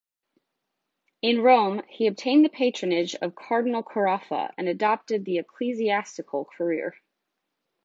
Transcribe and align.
In 1.21 1.43
Rome, 1.43 1.83
he 1.87 2.07
obtained 2.07 2.43
the 2.43 2.49
patronage 2.49 3.13
of 3.13 3.35
Cardinal 3.35 3.83
Carafa 3.83 4.51
and 4.57 4.67
adopted 4.67 5.25
the 5.25 5.37
ecclesiastical 5.37 6.45
career. 6.57 6.95